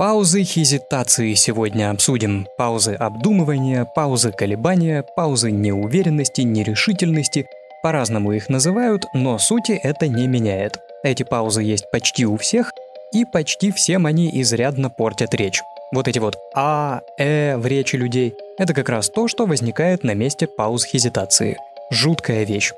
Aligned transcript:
Паузы 0.00 0.44
хезитации 0.44 1.34
сегодня 1.34 1.90
обсудим. 1.90 2.46
Паузы 2.56 2.94
обдумывания, 2.94 3.84
паузы 3.84 4.32
колебания, 4.32 5.04
паузы 5.14 5.50
неуверенности, 5.50 6.40
нерешительности. 6.40 7.44
По-разному 7.82 8.32
их 8.32 8.48
называют, 8.48 9.04
но 9.12 9.36
сути 9.36 9.72
это 9.72 10.08
не 10.08 10.26
меняет. 10.26 10.78
Эти 11.04 11.22
паузы 11.22 11.62
есть 11.62 11.90
почти 11.90 12.24
у 12.24 12.38
всех, 12.38 12.72
и 13.12 13.26
почти 13.26 13.70
всем 13.72 14.06
они 14.06 14.30
изрядно 14.40 14.88
портят 14.88 15.34
речь. 15.34 15.60
Вот 15.92 16.08
эти 16.08 16.18
вот 16.18 16.38
«а», 16.54 17.02
«э» 17.18 17.58
в 17.58 17.66
речи 17.66 17.96
людей– 17.96 18.32
это 18.58 18.72
как 18.72 18.88
раз 18.88 19.10
то, 19.10 19.28
что 19.28 19.44
возникает 19.44 20.02
на 20.02 20.14
месте 20.14 20.46
пауз 20.46 20.82
хезитации. 20.82 21.58
Жуткая 21.90 22.44
вещь. 22.44 22.72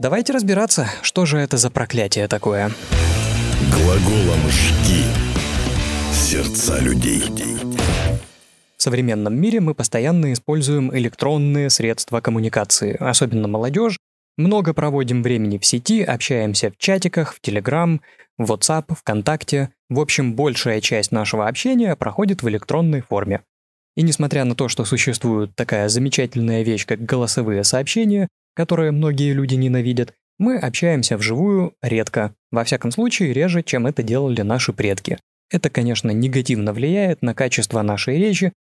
Давайте 0.00 0.32
разбираться, 0.32 0.88
что 1.02 1.24
же 1.24 1.38
это 1.38 1.56
за 1.56 1.70
проклятие 1.70 2.26
такое. 2.26 2.72
Глаголом 3.72 4.40
«жги» 4.50 5.27
сердца 6.28 6.78
людей. 6.78 7.22
В 8.76 8.82
современном 8.82 9.34
мире 9.34 9.60
мы 9.60 9.72
постоянно 9.72 10.34
используем 10.34 10.94
электронные 10.94 11.70
средства 11.70 12.20
коммуникации, 12.20 12.94
особенно 13.00 13.48
молодежь. 13.48 13.98
Много 14.36 14.74
проводим 14.74 15.22
времени 15.22 15.56
в 15.56 15.64
сети, 15.64 16.02
общаемся 16.02 16.70
в 16.70 16.76
чатиках, 16.76 17.32
в 17.32 17.40
Telegram, 17.40 18.00
в 18.36 18.52
WhatsApp, 18.52 18.94
ВКонтакте. 18.94 19.70
В 19.88 19.98
общем, 19.98 20.34
большая 20.34 20.82
часть 20.82 21.12
нашего 21.12 21.48
общения 21.48 21.96
проходит 21.96 22.42
в 22.42 22.48
электронной 22.50 23.00
форме. 23.00 23.40
И 23.96 24.02
несмотря 24.02 24.44
на 24.44 24.54
то, 24.54 24.68
что 24.68 24.84
существует 24.84 25.54
такая 25.54 25.88
замечательная 25.88 26.62
вещь, 26.62 26.84
как 26.84 27.02
голосовые 27.02 27.64
сообщения, 27.64 28.28
которые 28.54 28.90
многие 28.90 29.32
люди 29.32 29.54
ненавидят, 29.54 30.12
мы 30.38 30.58
общаемся 30.58 31.16
вживую 31.16 31.72
редко, 31.80 32.34
во 32.50 32.64
всяком 32.64 32.90
случае 32.90 33.32
реже, 33.32 33.62
чем 33.62 33.86
это 33.86 34.02
делали 34.02 34.42
наши 34.42 34.74
предки. 34.74 35.16
Это, 35.50 35.70
конечно, 35.70 36.10
негативно 36.10 36.72
влияет 36.72 37.22
на 37.22 37.34
качество 37.34 37.82
нашей 37.82 38.18
речи. 38.18 38.52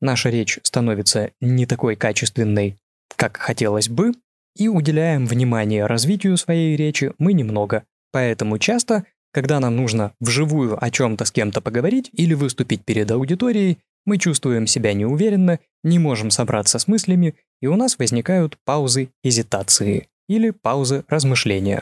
Наша 0.00 0.28
речь 0.28 0.58
становится 0.62 1.30
не 1.40 1.66
такой 1.66 1.96
качественной, 1.96 2.76
как 3.16 3.36
хотелось 3.38 3.88
бы, 3.88 4.12
и 4.56 4.68
уделяем 4.68 5.26
внимание 5.26 5.86
развитию 5.86 6.36
своей 6.36 6.76
речи 6.76 7.12
мы 7.18 7.32
немного. 7.32 7.84
Поэтому 8.12 8.58
часто, 8.58 9.04
когда 9.32 9.58
нам 9.58 9.76
нужно 9.76 10.12
вживую 10.20 10.82
о 10.82 10.90
чем-то 10.90 11.24
с 11.24 11.32
кем-то 11.32 11.60
поговорить 11.60 12.10
или 12.12 12.34
выступить 12.34 12.84
перед 12.84 13.10
аудиторией, 13.10 13.78
мы 14.06 14.18
чувствуем 14.18 14.66
себя 14.66 14.92
неуверенно, 14.92 15.58
не 15.82 15.98
можем 15.98 16.30
собраться 16.30 16.78
с 16.78 16.86
мыслями, 16.86 17.34
и 17.60 17.66
у 17.66 17.76
нас 17.76 17.98
возникают 17.98 18.58
паузы 18.64 19.08
хезитации 19.24 20.08
или 20.28 20.50
паузы 20.50 21.04
размышления. 21.08 21.80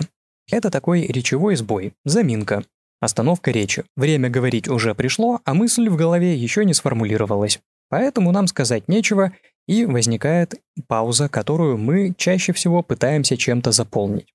Это 0.51 0.71
такой 0.71 1.03
речевой 1.07 1.57
сбой, 1.57 1.93
заминка, 2.05 2.65
Остановка 3.03 3.51
речи. 3.51 3.83
Время 3.97 4.31
говорить 4.31 4.69
уже 4.69 4.95
пришло, 4.95 5.41
а 5.45 5.55
мысль 5.55 5.89
в 5.89 5.97
голове 5.97 6.37
еще 6.37 6.65
не 6.65 6.73
сформулировалась. 6.73 7.59
Поэтому 7.89 8.31
нам 8.31 8.47
сказать 8.47 8.87
нечего, 8.87 9.33
и 9.67 9.87
возникает 9.87 10.55
пауза, 10.87 11.29
которую 11.29 11.79
мы 11.79 12.15
чаще 12.17 12.53
всего 12.53 12.85
пытаемся 12.85 13.37
чем-то 13.37 13.73
заполнить. 13.73 14.33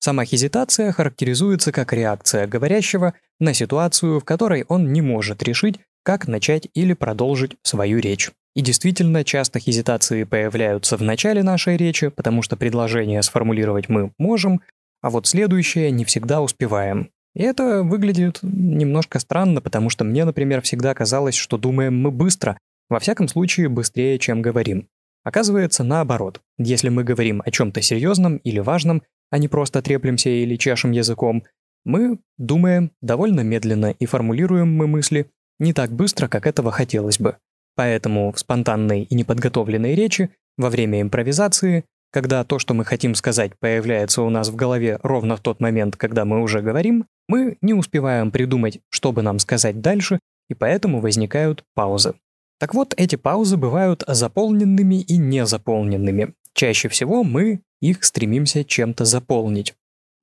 Сама 0.00 0.26
хезитация 0.26 0.92
характеризуется 0.92 1.72
как 1.72 1.94
реакция 1.94 2.46
говорящего 2.46 3.14
на 3.38 3.54
ситуацию, 3.54 4.20
в 4.20 4.24
которой 4.24 4.66
он 4.68 4.92
не 4.92 5.00
может 5.00 5.42
решить, 5.42 5.80
как 6.02 6.28
начать 6.28 6.68
или 6.74 6.92
продолжить 6.92 7.56
свою 7.62 8.00
речь. 8.00 8.30
И 8.54 8.60
действительно, 8.60 9.24
часто 9.24 9.60
хезитации 9.60 10.24
появляются 10.24 10.98
в 10.98 11.02
начале 11.02 11.42
нашей 11.42 11.78
речи, 11.78 12.08
потому 12.08 12.42
что 12.42 12.58
предложение 12.58 13.22
сформулировать 13.22 13.88
мы 13.88 14.12
можем, 14.18 14.60
а 15.00 15.08
вот 15.08 15.26
следующее 15.26 15.90
не 15.90 16.04
всегда 16.04 16.42
успеваем. 16.42 17.10
И 17.34 17.42
это 17.42 17.82
выглядит 17.82 18.40
немножко 18.42 19.18
странно, 19.18 19.60
потому 19.60 19.88
что 19.88 20.04
мне, 20.04 20.24
например, 20.24 20.62
всегда 20.62 20.94
казалось, 20.94 21.34
что 21.34 21.58
думаем 21.58 22.00
мы 22.00 22.10
быстро, 22.10 22.58
во 22.88 22.98
всяком 22.98 23.28
случае 23.28 23.68
быстрее, 23.68 24.18
чем 24.18 24.42
говорим. 24.42 24.88
Оказывается, 25.22 25.84
наоборот. 25.84 26.40
Если 26.58 26.88
мы 26.88 27.04
говорим 27.04 27.42
о 27.44 27.50
чем-то 27.50 27.82
серьезном 27.82 28.38
или 28.38 28.58
важном, 28.58 29.02
а 29.30 29.38
не 29.38 29.48
просто 29.48 29.80
треплемся 29.82 30.30
или 30.30 30.56
чешем 30.56 30.90
языком, 30.90 31.44
мы 31.84 32.18
думаем 32.36 32.90
довольно 33.00 33.40
медленно 33.40 33.94
и 33.98 34.06
формулируем 34.06 34.74
мы 34.74 34.86
мысли 34.86 35.30
не 35.58 35.72
так 35.72 35.92
быстро, 35.92 36.26
как 36.26 36.46
этого 36.46 36.72
хотелось 36.72 37.18
бы. 37.18 37.36
Поэтому 37.76 38.32
в 38.32 38.38
спонтанной 38.38 39.02
и 39.02 39.14
неподготовленной 39.14 39.94
речи, 39.94 40.30
во 40.56 40.68
время 40.68 41.00
импровизации, 41.00 41.84
когда 42.10 42.44
то, 42.44 42.58
что 42.58 42.74
мы 42.74 42.84
хотим 42.84 43.14
сказать, 43.14 43.52
появляется 43.58 44.22
у 44.22 44.30
нас 44.30 44.48
в 44.48 44.56
голове 44.56 44.98
ровно 45.02 45.36
в 45.36 45.40
тот 45.40 45.60
момент, 45.60 45.96
когда 45.96 46.24
мы 46.24 46.42
уже 46.42 46.60
говорим, 46.60 47.06
мы 47.28 47.56
не 47.60 47.74
успеваем 47.74 48.30
придумать, 48.30 48.80
что 48.88 49.12
бы 49.12 49.22
нам 49.22 49.38
сказать 49.38 49.80
дальше, 49.80 50.18
и 50.48 50.54
поэтому 50.54 51.00
возникают 51.00 51.64
паузы. 51.74 52.14
Так 52.58 52.74
вот, 52.74 52.92
эти 52.96 53.16
паузы 53.16 53.56
бывают 53.56 54.04
заполненными 54.06 55.00
и 55.00 55.16
незаполненными. 55.16 56.34
Чаще 56.52 56.88
всего 56.88 57.24
мы 57.24 57.60
их 57.80 58.04
стремимся 58.04 58.64
чем-то 58.64 59.04
заполнить. 59.04 59.74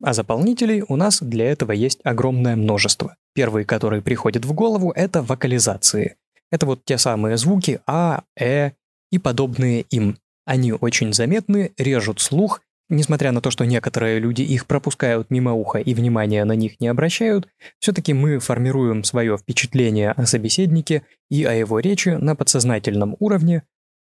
А 0.03 0.13
заполнителей 0.13 0.83
у 0.87 0.95
нас 0.95 1.21
для 1.21 1.49
этого 1.49 1.71
есть 1.71 1.99
огромное 2.03 2.55
множество. 2.55 3.15
Первый, 3.33 3.65
который 3.65 4.01
приходит 4.01 4.45
в 4.45 4.53
голову, 4.53 4.91
это 4.91 5.23
вокализации. 5.23 6.17
Это 6.51 6.65
вот 6.65 6.85
те 6.85 6.97
самые 6.97 7.37
звуки 7.37 7.79
А, 7.87 8.21
Э 8.39 8.71
и 9.09 9.19
подобные 9.19 9.81
им. 9.89 10.17
Они 10.47 10.71
очень 10.73 11.13
заметны, 11.13 11.73
режут 11.77 12.21
слух 12.21 12.61
Несмотря 12.89 13.33
на 13.33 13.41
то, 13.41 13.51
что 13.51 13.65
некоторые 13.65 14.19
люди 14.19 14.43
их 14.43 14.65
пропускают 14.65 15.29
мимо 15.29 15.51
уха 15.53 15.79
и 15.79 15.93
внимания 15.93 16.45
на 16.45 16.53
них 16.53 16.79
не 16.79 16.87
обращают, 16.87 17.49
все-таки 17.79 18.13
мы 18.13 18.39
формируем 18.39 19.03
свое 19.03 19.37
впечатление 19.37 20.11
о 20.11 20.25
собеседнике 20.25 21.03
и 21.29 21.43
о 21.43 21.53
его 21.53 21.79
речи 21.79 22.09
на 22.09 22.33
подсознательном 22.33 23.17
уровне, 23.19 23.63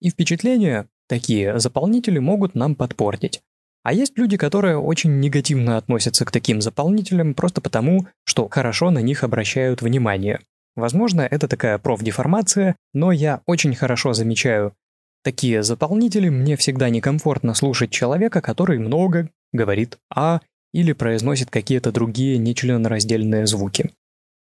и 0.03 0.11
впечатления, 0.11 0.89
такие 1.09 1.59
заполнители, 1.59 2.19
могут 2.19 2.55
нам 2.55 2.75
подпортить. 2.75 3.41
А 3.83 3.95
есть 3.95 4.19
люди, 4.19 4.37
которые 4.37 4.77
очень 4.77 5.21
негативно 5.21 5.79
относятся 5.79 6.27
к 6.27 6.31
таким 6.31 6.61
заполнителям 6.61 7.33
просто 7.33 7.63
потому, 7.63 8.09
что 8.25 8.47
хорошо 8.51 8.91
на 8.91 8.99
них 8.99 9.25
обращают 9.25 9.81
внимание. 9.81 10.41
Возможно, 10.75 11.23
это 11.23 11.49
такая 11.49 11.79
профдеформация, 11.79 12.77
но 12.93 13.11
я 13.11 13.41
очень 13.47 13.75
хорошо 13.75 14.13
замечаю 14.13 14.75
такие 15.27 15.65
заполнители 15.65 16.29
мне 16.29 16.57
всегда 16.57 16.89
некомфортно 16.89 17.53
слушать 17.55 17.91
человека, 17.91 18.41
который 18.41 18.79
много 18.79 19.29
говорит 19.53 19.99
«а» 20.09 20.41
или 20.73 20.93
произносит 20.93 21.51
какие-то 21.51 21.91
другие 21.91 22.39
нечленораздельные 22.39 23.45
звуки. 23.49 23.91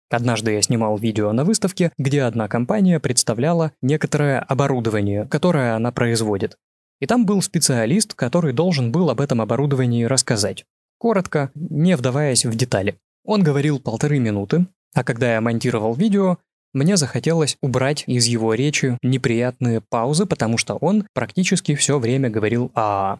Однажды 0.08 0.52
я 0.52 0.62
снимал 0.62 0.96
видео 0.96 1.32
на 1.32 1.44
выставке, 1.44 1.92
где 1.98 2.22
одна 2.22 2.48
компания 2.48 2.98
представляла 2.98 3.72
некоторое 3.82 4.38
оборудование, 4.38 5.26
которое 5.26 5.76
она 5.76 5.92
производит. 5.92 6.56
И 6.98 7.06
там 7.06 7.26
был 7.26 7.42
специалист, 7.42 8.14
который 8.14 8.54
должен 8.54 8.90
был 8.90 9.10
об 9.10 9.20
этом 9.20 9.42
оборудовании 9.42 10.04
рассказать. 10.04 10.64
Коротко, 10.96 11.50
не 11.54 11.94
вдаваясь 11.94 12.46
в 12.46 12.56
детали. 12.56 12.96
Он 13.26 13.42
говорил 13.42 13.80
полторы 13.80 14.18
минуты, 14.18 14.64
а 14.94 15.04
когда 15.04 15.34
я 15.34 15.42
монтировал 15.42 15.92
видео, 15.92 16.38
мне 16.72 16.96
захотелось 16.96 17.56
убрать 17.62 18.04
из 18.06 18.26
его 18.26 18.54
речи 18.54 18.96
неприятные 19.02 19.80
паузы, 19.80 20.26
потому 20.26 20.58
что 20.58 20.74
он 20.76 21.06
практически 21.14 21.74
все 21.74 21.98
время 21.98 22.30
говорил 22.30 22.70
«а». 22.74 23.18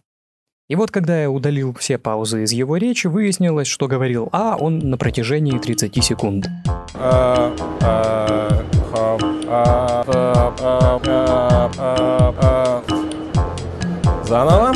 И 0.68 0.76
вот 0.76 0.92
когда 0.92 1.20
я 1.22 1.30
удалил 1.30 1.74
все 1.74 1.98
паузы 1.98 2.44
из 2.44 2.52
его 2.52 2.76
речи, 2.76 3.08
выяснилось, 3.08 3.66
что 3.66 3.88
говорил 3.88 4.28
«а» 4.30 4.56
он 4.56 4.78
на 4.78 4.96
протяжении 4.96 5.58
30 5.58 6.04
секунд. 6.04 6.46
Заново 14.28 14.72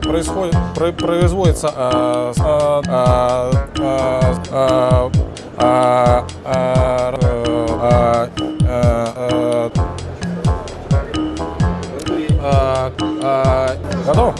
происходит, 0.00 0.56
про, 0.74 0.92
производится 0.92 1.70
а, 1.74 2.32
а, 2.38 2.82
а, 2.88 3.50
а, 3.78 4.32
а, 4.50 5.12
а, 5.56 6.26
а, 6.44 6.70
а, 12.42 12.92
а, 13.22 13.76
готов? 14.06 14.34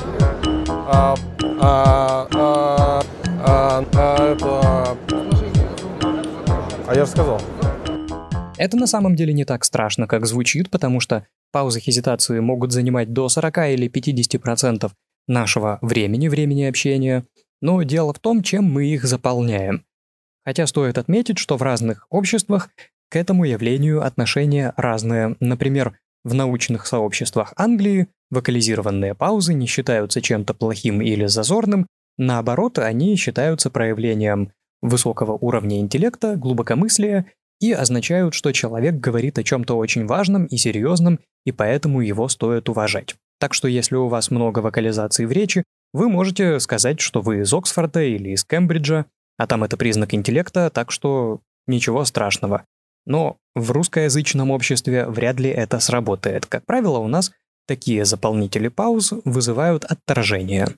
А, 0.92 1.14
а, 1.60 2.28
а, 2.34 3.02
а, 3.44 3.84
а, 3.94 4.32
это... 4.32 4.96
А 6.86 6.94
я 6.94 7.04
же 7.04 7.10
сказал. 7.10 7.40
Это 8.56 8.76
на 8.76 8.86
самом 8.86 9.16
деле 9.16 9.32
не 9.32 9.44
так 9.44 9.64
страшно, 9.64 10.06
как 10.06 10.26
звучит, 10.26 10.70
потому 10.70 11.00
что 11.00 11.26
паузы 11.52 11.80
хезитации 11.80 12.40
могут 12.40 12.72
занимать 12.72 13.12
до 13.12 13.28
40 13.28 13.58
или 13.70 13.88
50% 13.88 14.90
нашего 15.30 15.78
времени, 15.80 16.28
времени 16.28 16.64
общения, 16.64 17.24
но 17.62 17.82
дело 17.82 18.12
в 18.12 18.18
том, 18.18 18.42
чем 18.42 18.64
мы 18.64 18.86
их 18.86 19.04
заполняем. 19.04 19.84
Хотя 20.44 20.66
стоит 20.66 20.98
отметить, 20.98 21.38
что 21.38 21.56
в 21.56 21.62
разных 21.62 22.06
обществах 22.10 22.68
к 23.10 23.16
этому 23.16 23.44
явлению 23.44 24.04
отношения 24.04 24.74
разные. 24.76 25.36
Например, 25.40 25.98
в 26.24 26.34
научных 26.34 26.86
сообществах 26.86 27.52
Англии 27.56 28.08
вокализированные 28.30 29.14
паузы 29.14 29.54
не 29.54 29.66
считаются 29.66 30.20
чем-то 30.20 30.54
плохим 30.54 31.00
или 31.00 31.26
зазорным, 31.26 31.86
наоборот, 32.18 32.78
они 32.78 33.16
считаются 33.16 33.70
проявлением 33.70 34.52
высокого 34.82 35.32
уровня 35.32 35.80
интеллекта, 35.80 36.36
глубокомыслия 36.36 37.26
и 37.60 37.72
означают, 37.72 38.34
что 38.34 38.52
человек 38.52 38.94
говорит 38.94 39.38
о 39.38 39.42
чем-то 39.42 39.76
очень 39.76 40.06
важном 40.06 40.46
и 40.46 40.56
серьезном, 40.56 41.20
и 41.44 41.52
поэтому 41.52 42.00
его 42.00 42.28
стоит 42.28 42.68
уважать. 42.68 43.16
Так 43.40 43.54
что 43.54 43.66
если 43.66 43.96
у 43.96 44.06
вас 44.06 44.30
много 44.30 44.60
вокализаций 44.60 45.24
в 45.24 45.32
речи, 45.32 45.64
вы 45.92 46.08
можете 46.08 46.60
сказать, 46.60 47.00
что 47.00 47.22
вы 47.22 47.40
из 47.40 47.52
Оксфорда 47.52 48.02
или 48.02 48.30
из 48.30 48.44
Кембриджа, 48.44 49.06
а 49.38 49.46
там 49.46 49.64
это 49.64 49.76
признак 49.76 50.14
интеллекта, 50.14 50.70
так 50.70 50.92
что 50.92 51.40
ничего 51.66 52.04
страшного. 52.04 52.64
Но 53.06 53.38
в 53.54 53.70
русскоязычном 53.70 54.50
обществе 54.50 55.06
вряд 55.06 55.40
ли 55.40 55.48
это 55.48 55.80
сработает. 55.80 56.44
Как 56.46 56.66
правило, 56.66 56.98
у 56.98 57.08
нас 57.08 57.32
такие 57.66 58.04
заполнители 58.04 58.68
пауз 58.68 59.14
вызывают 59.24 59.84
отторжение. 59.84 60.68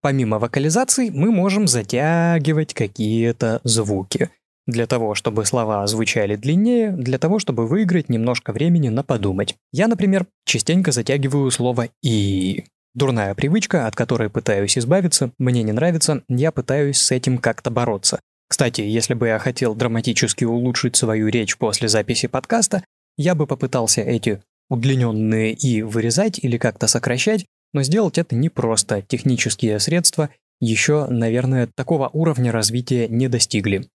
Помимо 0.00 0.38
вокализаций, 0.38 1.10
мы 1.10 1.30
можем 1.30 1.68
затягивать 1.68 2.72
какие-то 2.72 3.60
звуки. 3.64 4.30
Для 4.68 4.86
того, 4.86 5.14
чтобы 5.14 5.46
слова 5.46 5.86
звучали 5.86 6.36
длиннее, 6.36 6.92
для 6.92 7.18
того, 7.18 7.38
чтобы 7.38 7.66
выиграть 7.66 8.10
немножко 8.10 8.52
времени 8.52 8.90
на 8.90 9.02
подумать. 9.02 9.56
Я, 9.72 9.88
например, 9.88 10.26
частенько 10.44 10.92
затягиваю 10.92 11.50
слово 11.50 11.88
«и». 12.02 12.66
Дурная 12.94 13.34
привычка, 13.34 13.86
от 13.86 13.96
которой 13.96 14.28
пытаюсь 14.28 14.76
избавиться, 14.76 15.30
мне 15.38 15.62
не 15.62 15.72
нравится, 15.72 16.22
я 16.28 16.52
пытаюсь 16.52 16.98
с 16.98 17.10
этим 17.10 17.38
как-то 17.38 17.70
бороться. 17.70 18.20
Кстати, 18.46 18.82
если 18.82 19.14
бы 19.14 19.28
я 19.28 19.38
хотел 19.38 19.74
драматически 19.74 20.44
улучшить 20.44 20.96
свою 20.96 21.28
речь 21.28 21.56
после 21.56 21.88
записи 21.88 22.28
подкаста, 22.28 22.84
я 23.16 23.34
бы 23.34 23.46
попытался 23.46 24.02
эти 24.02 24.42
удлиненные 24.68 25.54
«и» 25.54 25.80
вырезать 25.80 26.38
или 26.44 26.58
как-то 26.58 26.88
сокращать, 26.88 27.46
но 27.72 27.82
сделать 27.82 28.18
это 28.18 28.36
непросто, 28.36 29.00
технические 29.00 29.80
средства 29.80 30.28
еще, 30.60 31.06
наверное, 31.06 31.68
такого 31.74 32.10
уровня 32.12 32.52
развития 32.52 33.08
не 33.08 33.28
достигли. 33.28 33.88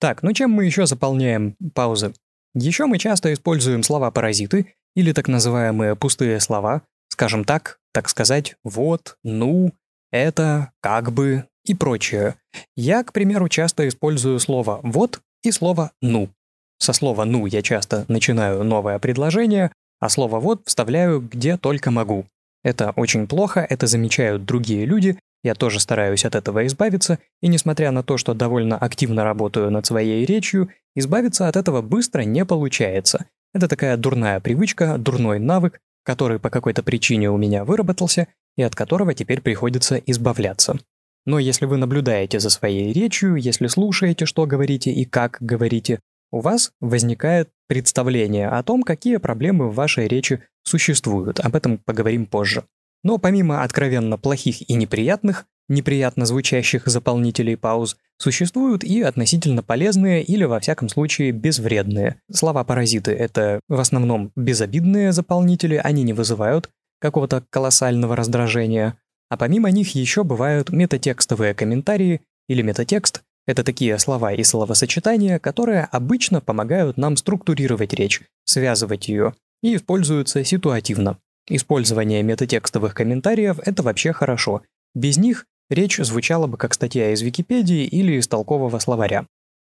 Так, 0.00 0.22
ну 0.22 0.32
чем 0.32 0.50
мы 0.50 0.64
еще 0.64 0.86
заполняем 0.86 1.56
паузы? 1.74 2.14
Еще 2.54 2.86
мы 2.86 2.98
часто 2.98 3.32
используем 3.32 3.82
слова-паразиты 3.82 4.74
или 4.94 5.12
так 5.12 5.28
называемые 5.28 5.96
пустые 5.96 6.40
слова, 6.40 6.82
скажем 7.08 7.44
так, 7.44 7.78
так 7.92 8.08
сказать, 8.08 8.56
вот, 8.64 9.16
ну, 9.24 9.72
это, 10.10 10.72
как 10.80 11.12
бы 11.12 11.46
и 11.64 11.74
прочее. 11.74 12.36
Я, 12.76 13.02
к 13.04 13.12
примеру, 13.12 13.48
часто 13.48 13.86
использую 13.88 14.38
слово 14.38 14.80
«вот» 14.82 15.20
и 15.42 15.50
слово 15.50 15.92
«ну». 16.00 16.30
Со 16.78 16.92
слова 16.92 17.24
«ну» 17.24 17.46
я 17.46 17.60
часто 17.62 18.04
начинаю 18.08 18.62
новое 18.64 18.98
предложение, 18.98 19.72
а 20.00 20.08
слово 20.08 20.40
«вот» 20.40 20.62
вставляю 20.64 21.20
где 21.20 21.56
только 21.56 21.90
могу. 21.90 22.24
Это 22.62 22.92
очень 22.96 23.26
плохо, 23.26 23.66
это 23.68 23.86
замечают 23.86 24.44
другие 24.44 24.84
люди, 24.84 25.18
я 25.42 25.54
тоже 25.54 25.80
стараюсь 25.80 26.24
от 26.24 26.34
этого 26.34 26.66
избавиться, 26.66 27.18
и 27.40 27.48
несмотря 27.48 27.90
на 27.90 28.02
то, 28.02 28.18
что 28.18 28.34
довольно 28.34 28.76
активно 28.76 29.24
работаю 29.24 29.70
над 29.70 29.86
своей 29.86 30.24
речью, 30.24 30.70
избавиться 30.96 31.48
от 31.48 31.56
этого 31.56 31.82
быстро 31.82 32.22
не 32.22 32.44
получается. 32.44 33.26
Это 33.54 33.68
такая 33.68 33.96
дурная 33.96 34.40
привычка, 34.40 34.98
дурной 34.98 35.38
навык, 35.38 35.80
который 36.04 36.38
по 36.38 36.50
какой-то 36.50 36.82
причине 36.82 37.30
у 37.30 37.36
меня 37.36 37.64
выработался 37.64 38.28
и 38.56 38.62
от 38.62 38.74
которого 38.74 39.14
теперь 39.14 39.40
приходится 39.40 39.96
избавляться. 39.96 40.78
Но 41.24 41.38
если 41.38 41.66
вы 41.66 41.76
наблюдаете 41.76 42.40
за 42.40 42.50
своей 42.50 42.92
речью, 42.92 43.36
если 43.36 43.66
слушаете, 43.66 44.24
что 44.24 44.46
говорите 44.46 44.90
и 44.90 45.04
как 45.04 45.36
говорите, 45.40 46.00
у 46.30 46.40
вас 46.40 46.72
возникает 46.80 47.50
представление 47.68 48.48
о 48.48 48.62
том, 48.62 48.82
какие 48.82 49.18
проблемы 49.18 49.68
в 49.68 49.74
вашей 49.74 50.08
речи 50.08 50.42
существуют. 50.62 51.40
Об 51.40 51.54
этом 51.54 51.78
поговорим 51.78 52.26
позже. 52.26 52.64
Но 53.04 53.18
помимо 53.18 53.62
откровенно 53.62 54.18
плохих 54.18 54.68
и 54.68 54.74
неприятных, 54.74 55.46
неприятно 55.68 56.26
звучащих 56.26 56.86
заполнителей 56.86 57.56
пауз, 57.56 57.96
существуют 58.18 58.82
и 58.84 59.02
относительно 59.02 59.62
полезные 59.62 60.22
или, 60.22 60.44
во 60.44 60.60
всяком 60.60 60.88
случае, 60.88 61.32
безвредные. 61.32 62.20
Слова-паразиты— 62.32 63.12
это 63.12 63.60
в 63.68 63.78
основном 63.78 64.32
безобидные 64.34 65.12
заполнители, 65.12 65.80
они 65.82 66.02
не 66.02 66.12
вызывают 66.12 66.70
какого-то 67.00 67.44
колоссального 67.50 68.16
раздражения. 68.16 68.98
А 69.28 69.36
помимо 69.36 69.70
них 69.70 69.94
еще 69.94 70.24
бывают 70.24 70.70
метатекстовые 70.70 71.54
комментарии 71.54 72.22
или 72.48 72.62
метатекст— 72.62 73.22
это 73.46 73.62
такие 73.62 73.98
слова 73.98 74.32
и 74.32 74.42
словосочетания, 74.42 75.38
которые 75.38 75.84
обычно 75.84 76.40
помогают 76.40 76.96
нам 76.96 77.16
структурировать 77.16 77.94
речь, 77.94 78.22
связывать 78.44 79.08
ее 79.08 79.34
и 79.62 79.76
используются 79.76 80.44
ситуативно. 80.44 81.18
Использование 81.48 82.22
метатекстовых 82.22 82.94
комментариев— 82.94 83.58
это 83.64 83.82
вообще 83.82 84.12
хорошо. 84.12 84.62
Без 84.94 85.16
них 85.16 85.46
речь 85.70 85.96
звучала 85.96 86.46
бы 86.46 86.58
как 86.58 86.74
статья 86.74 87.12
из 87.12 87.22
Википедии 87.22 87.84
или 87.84 88.12
из 88.12 88.28
толкового 88.28 88.78
словаря. 88.78 89.26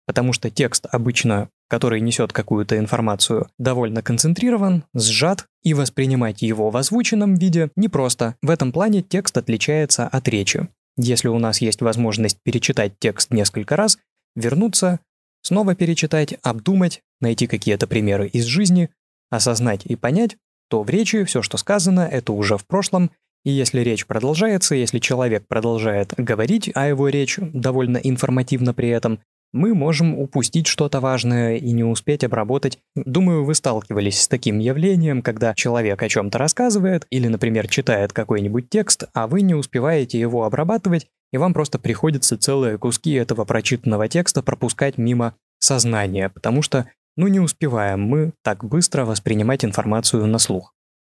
Потому 0.07 0.33
что 0.33 0.51
текст 0.51 0.87
обычно, 0.91 1.49
который 1.69 2.01
несет 2.01 2.33
какую-то 2.33 2.77
информацию, 2.77 3.49
довольно 3.59 4.03
концентрирован, 4.03 4.85
сжат, 4.95 5.47
и 5.63 5.75
воспринимать 5.75 6.43
его 6.43 6.71
в 6.71 6.77
озвученном 6.77 7.37
виде 7.37 7.71
непросто. 7.77 8.35
В 8.43 8.51
этом 8.51 8.73
плане 8.73 9.01
текст 9.03 9.37
отличается 9.39 10.09
от 10.09 10.29
речи. 10.29 10.69
Если 10.97 11.29
у 11.29 11.39
нас 11.39 11.61
есть 11.61 11.81
возможность 11.81 12.39
перечитать 12.43 12.95
текст 12.99 13.31
несколько 13.31 13.77
раз, 13.77 13.99
вернуться, 14.35 15.01
снова 15.43 15.75
перечитать, 15.75 16.35
обдумать, 16.43 17.01
найти 17.21 17.47
какие-то 17.47 17.87
примеры 17.87 18.27
из 18.29 18.45
жизни, 18.45 18.91
осознать 19.31 19.87
и 19.87 19.97
понять, 19.97 20.37
то 20.73 20.83
в 20.83 20.89
речи 20.89 21.23
все, 21.25 21.43
что 21.43 21.59
сказано, 21.59 22.09
это 22.11 22.33
уже 22.33 22.57
в 22.57 22.65
прошлом, 22.65 23.11
и 23.45 23.51
если 23.51 23.81
речь 23.81 24.07
продолжается, 24.07 24.75
если 24.75 25.01
человек 25.01 25.47
продолжает 25.47 26.15
говорить, 26.17 26.71
а 26.75 26.89
его 26.89 27.11
речь 27.11 27.37
довольно 27.39 27.99
информативна 27.99 28.73
при 28.73 28.89
этом, 28.89 29.21
мы 29.53 29.75
можем 29.75 30.19
упустить 30.19 30.67
что-то 30.67 31.01
важное 31.01 31.59
и 31.59 31.73
не 31.73 31.85
успеть 31.85 32.25
обработать. 32.25 32.79
Думаю, 32.97 33.45
вы 33.45 33.55
сталкивались 33.55 34.23
с 34.23 34.29
таким 34.29 34.61
явлением, 34.61 35.21
когда 35.21 35.53
человек 35.55 36.03
о 36.03 36.09
чем-то 36.09 36.39
рассказывает 36.39 37.07
или, 37.11 37.29
например, 37.29 37.69
читает 37.69 38.15
какой-нибудь 38.15 38.71
текст, 38.71 39.05
а 39.13 39.27
вы 39.27 39.43
не 39.43 39.55
успеваете 39.55 40.19
его 40.19 40.45
обрабатывать, 40.45 41.07
и 41.35 41.37
вам 41.37 41.53
просто 41.53 41.79
приходится 41.79 42.39
целые 42.39 42.79
куски 42.79 43.13
этого 43.13 43.45
прочитанного 43.45 44.09
текста 44.09 44.43
пропускать 44.43 44.97
мимо 44.97 45.35
сознания, 45.59 46.31
потому 46.31 46.63
что, 46.63 46.87
ну, 47.17 47.29
не 47.29 47.41
успеваем 47.41 48.03
мы 48.03 48.33
так 48.43 48.65
быстро 48.65 49.05
воспринимать 49.05 49.65
информацию 49.65 50.27
на 50.27 50.39
слух. 50.39 50.75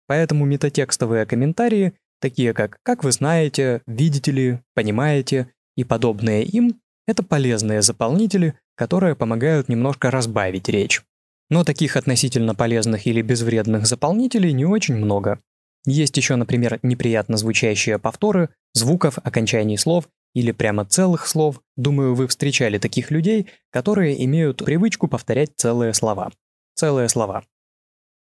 Поэтому 0.07 0.45
метатекстовые 0.45 1.25
комментарии, 1.25 1.93
такие 2.19 2.53
как 2.53 2.77
«как 2.83 3.03
вы 3.03 3.11
знаете», 3.11 3.81
«видите 3.87 4.31
ли», 4.31 4.59
«понимаете» 4.73 5.49
и 5.75 5.83
подобные 5.83 6.43
им, 6.43 6.79
это 7.07 7.23
полезные 7.23 7.81
заполнители, 7.81 8.55
которые 8.75 9.15
помогают 9.15 9.69
немножко 9.69 10.11
разбавить 10.11 10.69
речь. 10.69 11.03
Но 11.49 11.63
таких 11.63 11.97
относительно 11.97 12.55
полезных 12.55 13.05
или 13.05 13.21
безвредных 13.21 13.85
заполнителей 13.85 14.53
не 14.53 14.65
очень 14.65 14.95
много. 14.95 15.39
Есть 15.85 16.15
еще, 16.17 16.35
например, 16.35 16.79
неприятно 16.81 17.37
звучащие 17.37 17.99
повторы 17.99 18.49
звуков, 18.73 19.19
окончаний 19.21 19.77
слов 19.77 20.07
или 20.33 20.51
прямо 20.51 20.85
целых 20.85 21.27
слов. 21.27 21.61
Думаю, 21.75 22.15
вы 22.15 22.27
встречали 22.27 22.77
таких 22.77 23.11
людей, 23.11 23.47
которые 23.71 24.23
имеют 24.25 24.63
привычку 24.63 25.07
повторять 25.07 25.51
целые 25.55 25.93
слова. 25.93 26.31
Целые 26.75 27.09
слова. 27.09 27.43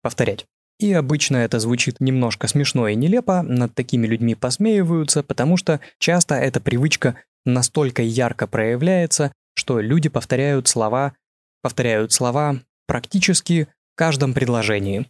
Повторять. 0.01 0.45
И 0.79 0.93
обычно 0.93 1.37
это 1.37 1.59
звучит 1.59 1.99
немножко 1.99 2.47
смешно 2.47 2.87
и 2.87 2.95
нелепо, 2.95 3.41
над 3.41 3.73
такими 3.73 4.05
людьми 4.05 4.35
посмеиваются, 4.35 5.23
потому 5.23 5.57
что 5.57 5.79
часто 5.97 6.35
эта 6.35 6.61
привычка 6.61 7.15
настолько 7.45 8.03
ярко 8.03 8.45
проявляется, 8.45 9.31
что 9.55 9.79
люди 9.79 10.07
повторяют 10.07 10.67
слова, 10.67 11.13
повторяют 11.63 12.13
слова 12.13 12.59
практически 12.85 13.67
в 13.93 13.97
каждом 13.97 14.33
предложении. 14.33 15.09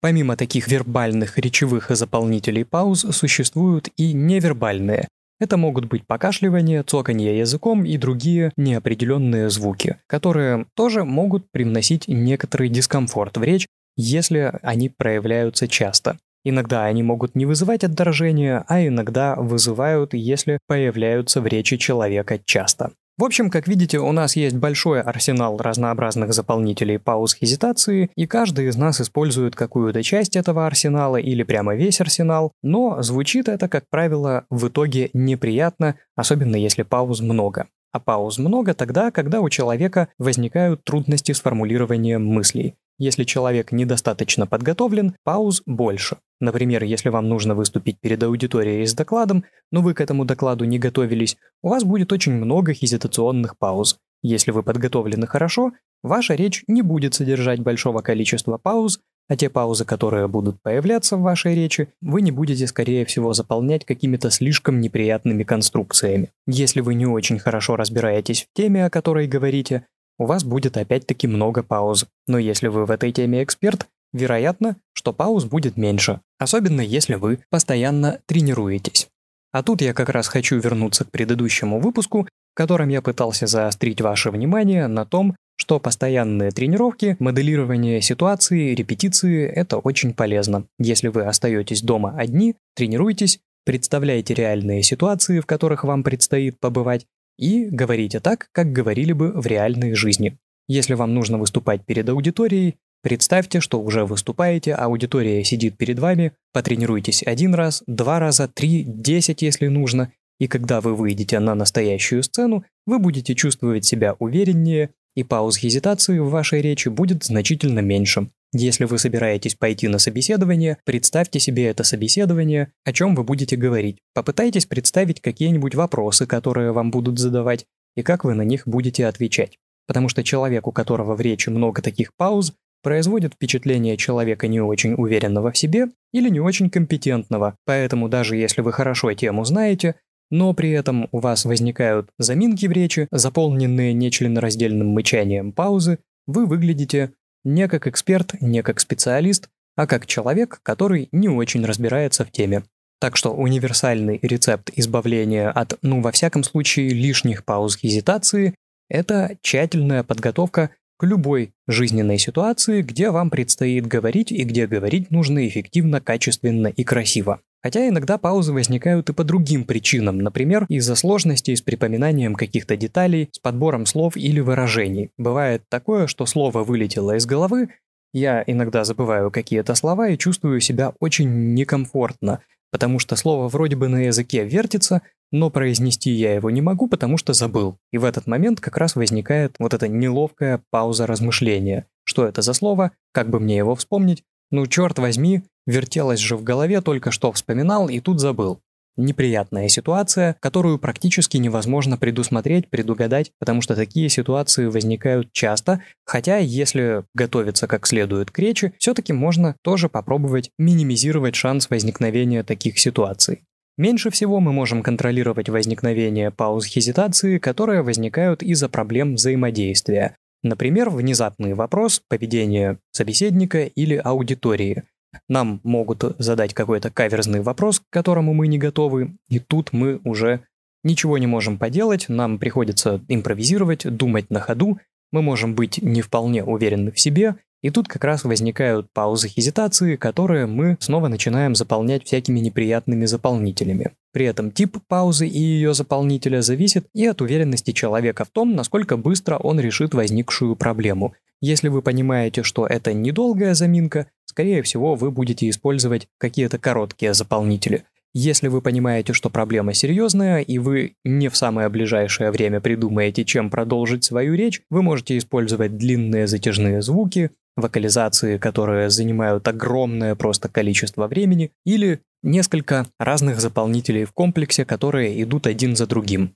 Помимо 0.00 0.36
таких 0.36 0.68
вербальных 0.68 1.36
речевых 1.38 1.90
заполнителей 1.90 2.64
пауз 2.64 3.00
существуют 3.10 3.90
и 3.96 4.12
невербальные. 4.14 5.08
Это 5.38 5.56
могут 5.56 5.84
быть 5.84 6.06
покашливание, 6.06 6.82
цоканье 6.82 7.38
языком 7.38 7.84
и 7.84 7.98
другие 7.98 8.52
неопределенные 8.56 9.50
звуки, 9.50 9.98
которые 10.06 10.66
тоже 10.74 11.04
могут 11.04 11.50
привносить 11.50 12.08
некоторый 12.08 12.70
дискомфорт 12.70 13.36
в 13.36 13.42
речь, 13.42 13.66
если 13.96 14.58
они 14.62 14.88
проявляются 14.88 15.68
часто. 15.68 16.18
Иногда 16.44 16.84
они 16.84 17.02
могут 17.02 17.34
не 17.34 17.44
вызывать 17.44 17.82
отторжения, 17.84 18.64
а 18.68 18.86
иногда 18.86 19.34
вызывают, 19.34 20.14
если 20.14 20.58
появляются 20.68 21.40
в 21.40 21.46
речи 21.46 21.76
человека 21.76 22.38
часто. 22.44 22.92
В 23.18 23.24
общем, 23.24 23.48
как 23.48 23.66
видите, 23.66 23.98
у 23.98 24.12
нас 24.12 24.36
есть 24.36 24.56
большой 24.56 25.00
арсенал 25.00 25.56
разнообразных 25.56 26.34
заполнителей 26.34 26.98
пауз 26.98 27.34
хезитации, 27.34 28.10
и 28.14 28.26
каждый 28.26 28.68
из 28.68 28.76
нас 28.76 29.00
использует 29.00 29.56
какую-то 29.56 30.02
часть 30.02 30.36
этого 30.36 30.66
арсенала 30.66 31.16
или 31.16 31.42
прямо 31.42 31.74
весь 31.74 32.02
арсенал, 32.02 32.52
но 32.62 33.00
звучит 33.00 33.48
это, 33.48 33.68
как 33.68 33.84
правило, 33.88 34.44
в 34.50 34.68
итоге 34.68 35.08
неприятно, 35.14 35.96
особенно 36.14 36.56
если 36.56 36.82
пауз 36.82 37.22
много. 37.22 37.68
А 37.90 38.00
пауз 38.00 38.36
много 38.36 38.74
тогда, 38.74 39.10
когда 39.10 39.40
у 39.40 39.48
человека 39.48 40.08
возникают 40.18 40.84
трудности 40.84 41.32
с 41.32 41.40
формулированием 41.40 42.22
мыслей. 42.22 42.74
Если 42.98 43.24
человек 43.24 43.72
недостаточно 43.72 44.46
подготовлен, 44.46 45.14
пауз 45.22 45.62
больше. 45.66 46.16
Например, 46.40 46.82
если 46.84 47.10
вам 47.10 47.28
нужно 47.28 47.54
выступить 47.54 47.98
перед 48.00 48.22
аудиторией 48.22 48.86
с 48.86 48.94
докладом, 48.94 49.44
но 49.70 49.82
вы 49.82 49.94
к 49.94 50.00
этому 50.00 50.24
докладу 50.24 50.64
не 50.64 50.78
готовились, 50.78 51.36
у 51.62 51.68
вас 51.68 51.84
будет 51.84 52.12
очень 52.12 52.32
много 52.32 52.72
хезитационных 52.72 53.58
пауз. 53.58 53.98
Если 54.22 54.50
вы 54.50 54.62
подготовлены 54.62 55.26
хорошо, 55.26 55.72
ваша 56.02 56.34
речь 56.34 56.64
не 56.68 56.82
будет 56.82 57.14
содержать 57.14 57.60
большого 57.60 58.00
количества 58.00 58.58
пауз, 58.58 59.00
а 59.28 59.36
те 59.36 59.50
паузы, 59.50 59.84
которые 59.84 60.28
будут 60.28 60.62
появляться 60.62 61.16
в 61.16 61.22
вашей 61.22 61.54
речи, 61.54 61.88
вы 62.00 62.22
не 62.22 62.30
будете, 62.30 62.66
скорее 62.66 63.04
всего, 63.04 63.32
заполнять 63.32 63.84
какими-то 63.84 64.30
слишком 64.30 64.80
неприятными 64.80 65.42
конструкциями. 65.42 66.30
Если 66.46 66.80
вы 66.80 66.94
не 66.94 67.06
очень 67.06 67.38
хорошо 67.38 67.76
разбираетесь 67.76 68.44
в 68.44 68.56
теме, 68.56 68.86
о 68.86 68.90
которой 68.90 69.26
говорите, 69.26 69.86
у 70.18 70.26
вас 70.26 70.44
будет 70.44 70.76
опять-таки 70.76 71.26
много 71.26 71.62
пауз. 71.62 72.06
Но 72.26 72.38
если 72.38 72.68
вы 72.68 72.86
в 72.86 72.90
этой 72.90 73.12
теме 73.12 73.42
эксперт, 73.42 73.86
вероятно, 74.12 74.76
что 74.92 75.12
пауз 75.12 75.44
будет 75.44 75.76
меньше, 75.76 76.20
особенно 76.38 76.80
если 76.80 77.14
вы 77.14 77.40
постоянно 77.50 78.20
тренируетесь. 78.26 79.08
А 79.52 79.62
тут 79.62 79.80
я 79.80 79.94
как 79.94 80.08
раз 80.08 80.28
хочу 80.28 80.58
вернуться 80.58 81.04
к 81.04 81.10
предыдущему 81.10 81.80
выпуску, 81.80 82.24
в 82.24 82.56
котором 82.56 82.88
я 82.88 83.02
пытался 83.02 83.46
заострить 83.46 84.00
ваше 84.00 84.30
внимание 84.30 84.86
на 84.86 85.04
том, 85.06 85.34
что 85.56 85.80
постоянные 85.80 86.50
тренировки, 86.50 87.16
моделирование 87.18 88.02
ситуации, 88.02 88.74
репетиции– 88.74 89.46
это 89.54 89.78
очень 89.78 90.12
полезно. 90.12 90.66
Если 90.78 91.08
вы 91.08 91.24
остаетесь 91.24 91.82
дома 91.82 92.14
одни, 92.16 92.56
тренируйтесь, 92.74 93.40
представляйте 93.64 94.34
реальные 94.34 94.82
ситуации, 94.82 95.40
в 95.40 95.46
которых 95.46 95.84
вам 95.84 96.02
предстоит 96.02 96.60
побывать, 96.60 97.06
и 97.38 97.66
говорите 97.66 98.20
так, 98.20 98.48
как 98.52 98.72
говорили 98.72 99.12
бы 99.12 99.32
в 99.32 99.46
реальной 99.46 99.94
жизни. 99.94 100.38
Если 100.68 100.94
вам 100.94 101.14
нужно 101.14 101.38
выступать 101.38 101.84
перед 101.84 102.08
аудиторией, 102.08 102.76
представьте, 103.02 103.60
что 103.60 103.80
уже 103.80 104.04
выступаете, 104.04 104.74
аудитория 104.74 105.44
сидит 105.44 105.76
перед 105.76 105.98
вами, 105.98 106.32
потренируйтесь 106.52 107.22
один 107.22 107.54
раз, 107.54 107.82
два 107.86 108.18
раза, 108.18 108.48
три, 108.48 108.82
десять, 108.82 109.42
если 109.42 109.68
нужно, 109.68 110.12
и 110.38 110.48
когда 110.48 110.80
вы 110.80 110.94
выйдете 110.94 111.38
на 111.38 111.54
настоящую 111.54 112.22
сцену, 112.22 112.64
вы 112.86 112.98
будете 112.98 113.34
чувствовать 113.34 113.84
себя 113.84 114.14
увереннее, 114.18 114.90
и 115.14 115.22
пауз 115.22 115.56
хезитации 115.56 116.18
в 116.18 116.28
вашей 116.28 116.60
речи 116.60 116.88
будет 116.88 117.24
значительно 117.24 117.80
меньше. 117.80 118.28
Если 118.52 118.84
вы 118.84 118.98
собираетесь 118.98 119.54
пойти 119.54 119.88
на 119.88 119.98
собеседование, 119.98 120.78
представьте 120.84 121.40
себе 121.40 121.66
это 121.66 121.84
собеседование, 121.84 122.72
о 122.84 122.92
чем 122.92 123.14
вы 123.14 123.24
будете 123.24 123.56
говорить. 123.56 123.98
Попытайтесь 124.14 124.66
представить 124.66 125.20
какие-нибудь 125.20 125.74
вопросы, 125.74 126.26
которые 126.26 126.72
вам 126.72 126.90
будут 126.90 127.18
задавать, 127.18 127.66
и 127.96 128.02
как 128.02 128.24
вы 128.24 128.34
на 128.34 128.42
них 128.42 128.62
будете 128.66 129.06
отвечать. 129.06 129.58
Потому 129.86 130.08
что 130.08 130.22
человек, 130.24 130.66
у 130.66 130.72
которого 130.72 131.16
в 131.16 131.20
речи 131.20 131.48
много 131.48 131.82
таких 131.82 132.14
пауз, 132.16 132.54
производит 132.82 133.34
впечатление 133.34 133.96
человека 133.96 134.46
не 134.46 134.60
очень 134.60 134.94
уверенного 134.94 135.50
в 135.50 135.58
себе 135.58 135.88
или 136.12 136.28
не 136.28 136.40
очень 136.40 136.70
компетентного. 136.70 137.56
Поэтому 137.64 138.08
даже 138.08 138.36
если 138.36 138.60
вы 138.60 138.72
хорошо 138.72 139.12
тему 139.12 139.44
знаете, 139.44 139.96
но 140.30 140.54
при 140.54 140.70
этом 140.70 141.08
у 141.12 141.18
вас 141.18 141.44
возникают 141.44 142.10
заминки 142.18 142.66
в 142.66 142.72
речи, 142.72 143.08
заполненные 143.10 143.92
нечленораздельным 143.92 144.88
мычанием 144.88 145.52
паузы, 145.52 145.98
вы 146.26 146.46
выглядите 146.46 147.12
не 147.46 147.68
как 147.68 147.86
эксперт, 147.86 148.34
не 148.42 148.62
как 148.62 148.80
специалист, 148.80 149.48
а 149.76 149.86
как 149.86 150.06
человек, 150.06 150.60
который 150.62 151.08
не 151.12 151.28
очень 151.28 151.64
разбирается 151.64 152.24
в 152.24 152.32
теме. 152.32 152.64
Так 153.00 153.16
что 153.16 153.32
универсальный 153.32 154.18
рецепт 154.20 154.70
избавления 154.74 155.50
от, 155.50 155.78
ну, 155.82 156.00
во 156.00 156.10
всяком 156.12 156.42
случае, 156.42 156.90
лишних 156.90 157.44
пауз 157.44 157.76
хезитации– 157.76 158.54
это 158.88 159.36
тщательная 159.42 160.02
подготовка 160.02 160.70
к 160.98 161.04
любой 161.04 161.52
жизненной 161.68 162.18
ситуации, 162.18 162.82
где 162.82 163.10
вам 163.10 163.30
предстоит 163.30 163.86
говорить 163.86 164.32
и 164.32 164.42
где 164.44 164.66
говорить 164.66 165.10
нужно 165.10 165.46
эффективно, 165.46 166.00
качественно 166.00 166.68
и 166.68 166.84
красиво. 166.84 167.40
Хотя 167.66 167.88
иногда 167.88 168.16
паузы 168.16 168.52
возникают 168.52 169.10
и 169.10 169.12
по 169.12 169.24
другим 169.24 169.64
причинам, 169.64 170.18
например, 170.18 170.66
из-за 170.68 170.94
сложностей 170.94 171.56
с 171.56 171.62
припоминанием 171.62 172.36
каких-то 172.36 172.76
деталей, 172.76 173.28
с 173.32 173.40
подбором 173.40 173.86
слов 173.86 174.16
или 174.16 174.38
выражений. 174.38 175.10
Бывает 175.18 175.64
такое, 175.68 176.06
что 176.06 176.26
слово 176.26 176.62
вылетело 176.62 177.16
из 177.16 177.26
головы, 177.26 177.70
я 178.12 178.44
иногда 178.46 178.84
забываю 178.84 179.32
какие-то 179.32 179.74
слова 179.74 180.10
и 180.10 180.16
чувствую 180.16 180.60
себя 180.60 180.94
очень 181.00 181.54
некомфортно, 181.54 182.38
потому 182.70 183.00
что 183.00 183.16
слово 183.16 183.48
вроде 183.48 183.74
бы 183.74 183.88
на 183.88 184.06
языке 184.06 184.44
вертится, 184.44 185.02
но 185.32 185.50
произнести 185.50 186.12
я 186.12 186.36
его 186.36 186.50
не 186.50 186.62
могу, 186.62 186.86
потому 186.86 187.18
что 187.18 187.32
забыл. 187.32 187.78
И 187.90 187.98
в 187.98 188.04
этот 188.04 188.28
момент 188.28 188.60
как 188.60 188.76
раз 188.76 188.94
возникает 188.94 189.56
вот 189.58 189.74
эта 189.74 189.88
неловкая 189.88 190.62
пауза 190.70 191.04
размышления. 191.08 191.86
Что 192.04 192.26
это 192.26 192.42
за 192.42 192.52
слово? 192.52 192.92
Как 193.10 193.28
бы 193.28 193.40
мне 193.40 193.56
его 193.56 193.74
вспомнить? 193.74 194.22
Ну, 194.52 194.68
черт 194.68 195.00
возьми, 195.00 195.42
вертелось 195.66 196.20
же 196.20 196.36
в 196.36 196.42
голове, 196.42 196.80
только 196.80 197.10
что 197.10 197.32
вспоминал 197.32 197.88
и 197.88 198.00
тут 198.00 198.20
забыл. 198.20 198.60
Неприятная 198.98 199.68
ситуация, 199.68 200.36
которую 200.40 200.78
практически 200.78 201.36
невозможно 201.36 201.98
предусмотреть, 201.98 202.70
предугадать, 202.70 203.30
потому 203.38 203.60
что 203.60 203.76
такие 203.76 204.08
ситуации 204.08 204.66
возникают 204.66 205.30
часто, 205.32 205.82
хотя 206.06 206.38
если 206.38 207.04
готовиться 207.14 207.66
как 207.66 207.86
следует 207.86 208.30
к 208.30 208.38
речи, 208.38 208.72
все-таки 208.78 209.12
можно 209.12 209.54
тоже 209.62 209.90
попробовать 209.90 210.50
минимизировать 210.58 211.34
шанс 211.34 211.68
возникновения 211.68 212.42
таких 212.42 212.78
ситуаций. 212.78 213.42
Меньше 213.76 214.08
всего 214.08 214.40
мы 214.40 214.54
можем 214.54 214.82
контролировать 214.82 215.50
возникновение 215.50 216.30
пауз 216.30 216.64
хезитации, 216.64 217.36
которые 217.36 217.82
возникают 217.82 218.42
из-за 218.42 218.70
проблем 218.70 219.16
взаимодействия, 219.16 220.16
Например, 220.46 220.90
внезапный 220.90 221.54
вопрос 221.54 222.00
поведения 222.08 222.78
собеседника 222.92 223.64
или 223.64 223.96
аудитории. 223.96 224.84
Нам 225.28 225.60
могут 225.62 226.04
задать 226.18 226.54
какой-то 226.54 226.90
каверзный 226.90 227.40
вопрос, 227.40 227.80
к 227.80 227.84
которому 227.90 228.34
мы 228.34 228.48
не 228.48 228.58
готовы, 228.58 229.16
и 229.28 229.38
тут 229.38 229.72
мы 229.72 230.00
уже 230.04 230.40
ничего 230.84 231.18
не 231.18 231.26
можем 231.26 231.58
поделать, 231.58 232.08
нам 232.08 232.38
приходится 232.38 233.00
импровизировать, 233.08 233.84
думать 233.84 234.30
на 234.30 234.40
ходу, 234.40 234.78
мы 235.12 235.22
можем 235.22 235.54
быть 235.54 235.82
не 235.82 236.02
вполне 236.02 236.44
уверены 236.44 236.92
в 236.92 237.00
себе, 237.00 237.36
и 237.62 237.70
тут 237.70 237.88
как 237.88 238.04
раз 238.04 238.24
возникают 238.24 238.92
паузы 238.92 239.28
хезитации, 239.28 239.96
которые 239.96 240.46
мы 240.46 240.76
снова 240.80 241.08
начинаем 241.08 241.54
заполнять 241.54 242.04
всякими 242.04 242.38
неприятными 242.38 243.06
заполнителями. 243.06 243.92
При 244.16 244.24
этом 244.24 244.50
тип 244.50 244.78
паузы 244.88 245.28
и 245.28 245.38
ее 245.38 245.74
заполнителя 245.74 246.40
зависит 246.40 246.86
и 246.94 247.04
от 247.04 247.20
уверенности 247.20 247.72
человека 247.72 248.24
в 248.24 248.30
том, 248.30 248.56
насколько 248.56 248.96
быстро 248.96 249.36
он 249.36 249.60
решит 249.60 249.92
возникшую 249.92 250.56
проблему. 250.56 251.12
Если 251.42 251.68
вы 251.68 251.82
понимаете, 251.82 252.42
что 252.42 252.66
это 252.66 252.94
недолгая 252.94 253.52
заминка, 253.52 254.06
скорее 254.24 254.62
всего, 254.62 254.94
вы 254.94 255.10
будете 255.10 255.50
использовать 255.50 256.08
какие-то 256.16 256.58
короткие 256.58 257.12
заполнители. 257.12 257.84
Если 258.14 258.48
вы 258.48 258.62
понимаете, 258.62 259.12
что 259.12 259.28
проблема 259.28 259.74
серьезная, 259.74 260.40
и 260.40 260.56
вы 260.56 260.94
не 261.04 261.28
в 261.28 261.36
самое 261.36 261.68
ближайшее 261.68 262.30
время 262.30 262.62
придумаете, 262.62 263.22
чем 263.26 263.50
продолжить 263.50 264.04
свою 264.04 264.32
речь, 264.32 264.62
вы 264.70 264.80
можете 264.80 265.18
использовать 265.18 265.76
длинные 265.76 266.26
затяжные 266.26 266.80
звуки, 266.80 267.32
вокализации, 267.56 268.38
которые 268.38 268.90
занимают 268.90 269.48
огромное 269.48 270.14
просто 270.14 270.48
количество 270.48 271.08
времени, 271.08 271.52
или 271.64 272.00
несколько 272.22 272.86
разных 272.98 273.40
заполнителей 273.40 274.04
в 274.04 274.12
комплексе, 274.12 274.64
которые 274.64 275.22
идут 275.22 275.46
один 275.46 275.76
за 275.76 275.86
другим. 275.86 276.34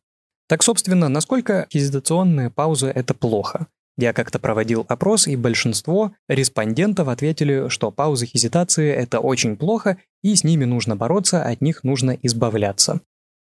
Так, 0.48 0.62
собственно, 0.62 1.08
насколько 1.08 1.66
хезитационная 1.72 2.50
пауза– 2.50 2.90
это 2.94 3.14
плохо? 3.14 3.68
Я 3.96 4.12
как-то 4.12 4.38
проводил 4.38 4.86
опрос, 4.88 5.28
и 5.28 5.36
большинство 5.36 6.12
респондентов 6.28 7.08
ответили, 7.08 7.68
что 7.68 7.90
паузы 7.90 8.26
хезитации– 8.26 8.90
это 8.94 9.20
очень 9.20 9.56
плохо, 9.56 9.98
и 10.22 10.34
с 10.34 10.42
ними 10.42 10.64
нужно 10.64 10.96
бороться, 10.96 11.42
от 11.44 11.60
них 11.60 11.84
нужно 11.84 12.16
избавляться. 12.22 13.00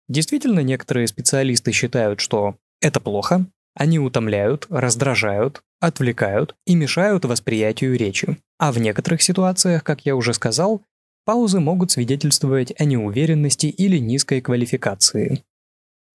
Действительно, 0.09 0.61
некоторые 0.61 1.07
специалисты 1.07 1.71
считают, 1.73 2.21
что 2.21 2.55
это 2.81 2.99
плохо, 2.99 3.45
они 3.77 3.99
утомляют, 3.99 4.65
раздражают, 4.69 5.61
отвлекают 5.79 6.55
и 6.65 6.75
мешают 6.75 7.25
восприятию 7.25 7.95
речи. 7.95 8.37
А 8.57 8.71
в 8.71 8.79
некоторых 8.79 9.21
ситуациях, 9.21 9.83
как 9.83 10.05
я 10.05 10.15
уже 10.15 10.33
сказал, 10.33 10.81
паузы 11.25 11.59
могут 11.59 11.91
свидетельствовать 11.91 12.73
о 12.79 12.85
неуверенности 12.85 13.67
или 13.67 13.97
низкой 13.97 14.41
квалификации. 14.41 15.43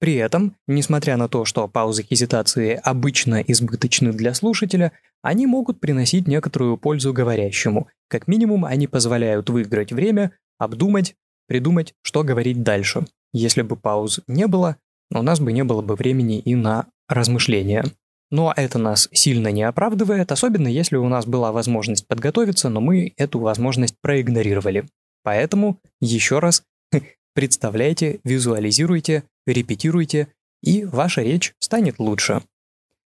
При 0.01 0.17
этом, 0.17 0.57
несмотря 0.67 1.17
на 1.17 1.29
то, 1.29 1.45
что 1.45 1.69
паузы 1.69 2.03
хезитации 2.03 2.81
обычно 2.83 3.41
избыточны 3.41 4.13
для 4.13 4.35
слушателя, 4.35 4.91
они 5.23 5.47
могут 5.47 5.79
приносить 5.79 6.27
некоторую 6.27 6.77
пользу 6.77 7.13
говорящему. 7.13 7.87
Как 8.09 8.27
минимум, 8.27 8.65
они 8.65 8.89
позволяют 8.89 9.49
выиграть 9.49 9.93
время, 9.93 10.33
обдумать, 10.59 11.15
придумать, 11.47 11.95
что 12.03 12.25
говорить 12.25 12.65
дальше. 12.65 13.07
Если 13.33 13.63
бы 13.63 13.77
пауз 13.77 14.19
не 14.27 14.49
было, 14.49 14.77
у 15.13 15.23
нас 15.23 15.39
бы 15.39 15.53
не 15.53 15.63
было 15.63 15.83
бы 15.83 15.95
времени 15.95 16.41
и 16.41 16.57
на 16.57 16.87
размышления. 17.13 17.85
Но 18.31 18.53
это 18.57 18.79
нас 18.79 19.09
сильно 19.13 19.49
не 19.49 19.63
оправдывает, 19.63 20.33
особенно 20.33 20.69
если 20.69 20.97
у 20.97 21.09
нас 21.09 21.27
была 21.27 21.53
возможность 21.53 22.07
подготовиться, 22.07 22.69
но 22.69 22.81
мы 22.81 23.13
эту 23.17 23.39
возможность 23.39 23.97
проигнорировали. 24.01 24.87
Поэтому 25.23 25.79
еще 26.01 26.39
раз 26.39 26.63
представляйте, 27.35 28.21
визуализируйте, 28.25 29.25
репетируйте, 29.47 30.29
и 30.63 30.85
ваша 30.85 31.23
речь 31.23 31.55
станет 31.59 31.99
лучше. 31.99 32.43